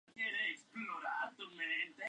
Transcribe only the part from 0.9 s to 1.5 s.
datan